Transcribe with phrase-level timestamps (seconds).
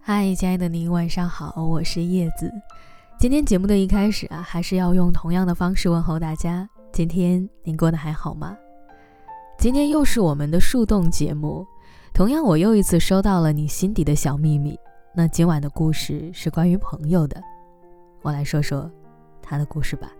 [0.00, 2.52] 嗨，亲爱的您，晚上好，我是叶子。
[3.18, 6.68] 今天节目的一开始啊，还是要用同样的方式问候大家。
[6.92, 8.56] 今天您过得还好吗？
[9.58, 11.66] 今天又是我们的树洞节目，
[12.12, 14.78] 同样我又一次收到了你心底的小秘密。
[15.14, 17.40] 那今晚的故事是关于朋友的，
[18.20, 18.90] 我来说说
[19.40, 20.12] 他的故事吧。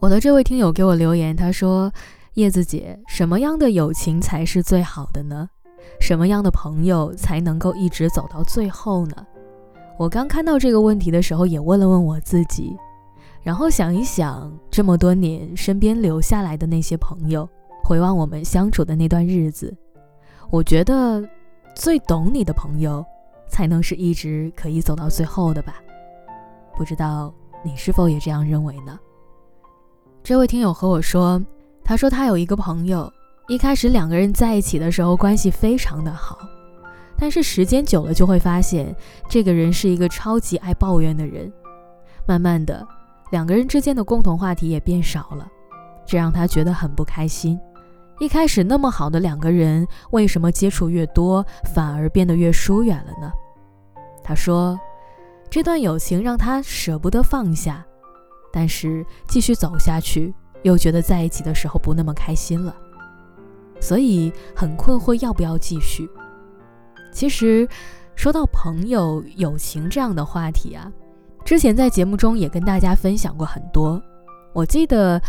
[0.00, 1.90] 我的这位听友给我留言，他说
[2.34, 5.48] ：“叶子姐，什么样的友情才是最好的呢？
[6.00, 9.26] 什么样的朋友才能够一直走到最后呢？”
[9.98, 12.76] 我刚看到这个问题的时候，也问了问我自己，
[13.42, 17.48] 然后想一想，这么多年身边留下来的那些朋友，
[17.84, 19.76] 回望我们相处的那段日子，
[20.50, 21.22] 我觉得
[21.76, 23.04] 最懂你的朋友。
[23.46, 25.74] 才能是一直可以走到最后的吧？
[26.76, 27.32] 不知道
[27.62, 28.98] 你是否也这样认为呢？
[30.24, 31.40] 这位听友和我说，
[31.84, 33.12] 他说他有一个朋友，
[33.46, 36.38] 一开始两个人在一起的时候关系非常的好，
[37.18, 38.96] 但是时间久了就会发现
[39.28, 41.52] 这个人是一个超级爱抱怨的人。
[42.26, 42.86] 慢慢的，
[43.30, 45.46] 两个人之间的共同话题也变少了，
[46.06, 47.60] 这让他觉得很不开心。
[48.18, 53.30] 一开始那么好的两个人，为什么接触越多反而变得越疏远了呢？
[54.22, 54.80] 他说
[55.50, 57.84] ：“这段友情让他舍不得放下，
[58.50, 60.32] 但是继续走下去，
[60.64, 62.74] 又觉得在一起的时候不那么开心了，
[63.80, 66.10] 所以很困惑要不要继续。”
[67.14, 67.68] 其实，
[68.16, 70.90] 说到朋友、友情这样的话题啊，
[71.44, 74.02] 之前在节目中也跟大家分享过很多。
[74.52, 75.20] 我记得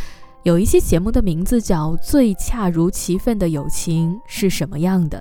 [0.44, 5.20] 有一期节目的名字叫《最恰如其分的友情是什么样的》，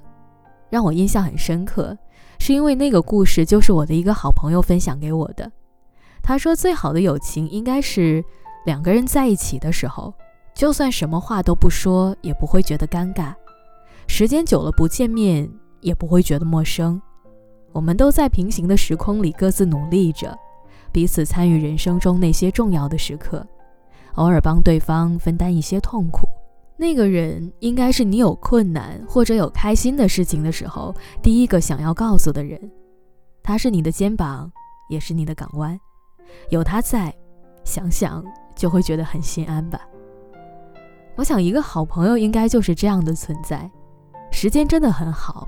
[0.70, 1.96] 让我印象很深刻。
[2.38, 5.50] 是因为那个故事就是我的一个好朋友分享给我的。
[6.22, 8.24] 他说，最好的友情应该是
[8.64, 10.12] 两个人在一起的时候，
[10.54, 13.34] 就算什么话都不说，也不会觉得尴尬；
[14.06, 17.00] 时间久了不见面，也不会觉得陌生。
[17.72, 20.36] 我们都在平行的时空里各自努力着，
[20.92, 23.46] 彼此参与人生中那些重要的时刻，
[24.14, 26.26] 偶尔帮对方分担一些痛苦。
[26.76, 32.58] 那个人应该是你有困难或者有开心的事情的时候，第一个想要告诉的人。
[33.42, 34.50] 他是你的肩膀，
[34.88, 35.78] 也是你的港湾。
[36.48, 37.14] 有他在，
[37.64, 38.24] 想想
[38.54, 39.80] 就会觉得很心安吧。
[41.16, 43.70] 我想，一个好朋友应该就是这样的存在。
[44.32, 45.46] 时间真的很好，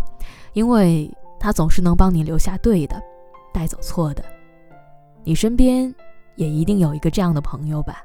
[0.53, 3.03] 因为他总是能帮你留下对的，
[3.53, 4.25] 带走错的。
[5.25, 5.93] 你身边
[6.37, 8.03] 也一定有一个这样的朋友吧。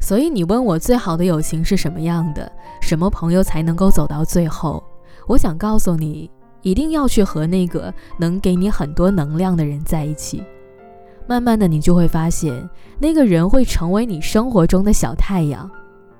[0.00, 2.50] 所以你问我最好的友情是什么样的？
[2.80, 4.82] 什么朋友才能够走到最后？
[5.26, 6.30] 我想告诉你，
[6.62, 10.44] 一定要去和那个能给你很多能量的人在一起。
[11.28, 12.68] 慢慢的，你就会发现，
[12.98, 15.70] 那个人会成为你生活中的小太阳，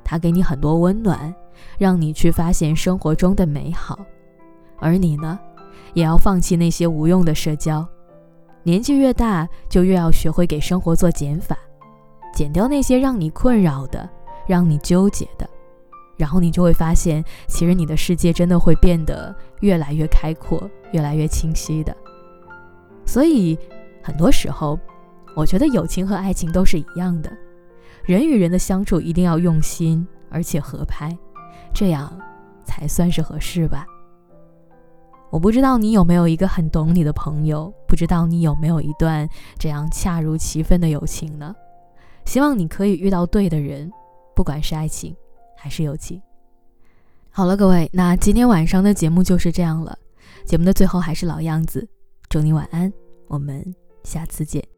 [0.04, 1.34] 他给你很多温暖，
[1.78, 3.98] 让你去发现生活中的美好。
[4.78, 5.38] 而你呢，
[5.94, 7.88] 也要放弃那些无用的社交。
[8.62, 11.56] 年纪越大，就越要学会给生活做减法。
[12.34, 14.06] 减掉那些让你困扰的、
[14.46, 15.48] 让你纠结的，
[16.18, 21.96] 然后你就会发现，其实你的世界真的会变得越来越开阔、越来越清晰的。
[23.06, 23.58] 所以，
[24.02, 24.78] 很多时候，
[25.34, 27.30] 我觉得友情和爱情都是一样的，
[28.04, 31.16] 人与人的相处一定要用心而且合拍，
[31.72, 32.18] 这样
[32.64, 33.86] 才算是合适吧。
[35.30, 39.28] 我不知道你有没有一个很懂你的朋友，不知道你有没有一段
[39.58, 41.54] 这样恰如其分的友情呢？
[42.24, 43.90] 希望你可以遇到对的人，
[44.34, 45.14] 不管是爱情
[45.56, 46.20] 还是友情。
[47.30, 49.96] 好了，各位，那今天晚上的节目就是这样了。
[50.46, 51.86] 节目的最后还是老样子，
[52.28, 52.90] 祝你晚安，
[53.26, 53.62] 我们
[54.02, 54.77] 下次见。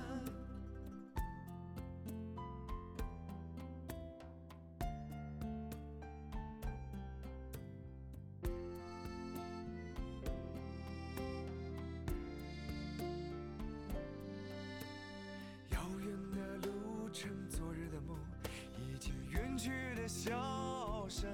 [20.01, 21.29] 的笑声。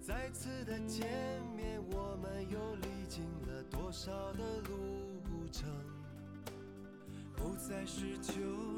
[0.00, 1.06] 再次的见
[1.54, 5.68] 面，我们又历经了多少的路程？
[7.36, 8.32] 不再是旧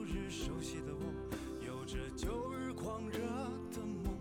[0.05, 1.01] 日熟悉的我，
[1.65, 3.19] 有着旧日狂热
[3.71, 4.13] 的梦；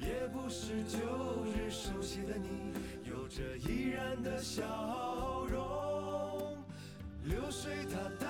[0.00, 0.98] 也不是旧
[1.54, 2.74] 日熟悉的你，
[3.08, 6.58] 有着依然的笑容。
[7.22, 8.29] 流水它带